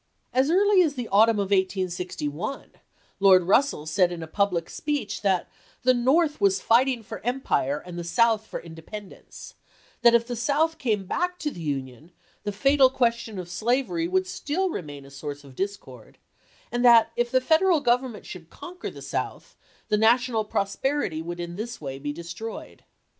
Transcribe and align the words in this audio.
As 0.33 0.49
early 0.49 0.81
as 0.81 0.95
the 0.95 1.07
autumn 1.09 1.37
of 1.37 1.51
1861 1.51 2.71
Lord 3.19 3.43
Russell 3.43 3.85
said 3.85 4.11
in 4.11 4.23
a 4.23 4.27
public 4.27 4.67
speech 4.67 5.21
that 5.21 5.47
the" 5.83 5.93
North 6.09 6.41
was 6.41 6.59
fighting 6.59 7.03
for 7.03 7.23
empire 7.23 7.77
and 7.85 7.99
the 7.99 8.03
South 8.03 8.47
for 8.47 8.59
independence"; 8.59 9.53
that 10.01 10.15
if 10.15 10.25
the 10.25 10.35
South 10.35 10.79
came 10.79 11.05
back 11.05 11.37
to 11.37 11.51
the 11.51 11.61
Union 11.61 12.11
the 12.41 12.51
fatal 12.51 12.89
question 12.89 13.37
of 13.37 13.47
slavery 13.47 14.07
would 14.07 14.25
still 14.25 14.71
remain 14.71 15.05
a 15.05 15.11
source 15.11 15.43
of 15.43 15.55
discord, 15.55 16.17
and 16.71 16.83
that 16.83 17.11
if 17.15 17.29
the 17.29 17.39
Federal 17.39 17.79
Government 17.79 18.25
should 18.25 18.49
conquer 18.49 18.89
the 18.89 19.03
South, 19.03 19.55
the 19.89 19.97
national 19.97 20.43
prosperity 20.45 21.21
would 21.21 21.39
in 21.39 21.57
this 21.57 21.79
way 21.79 21.99
be 21.99 22.11
destroyed. 22.11 22.85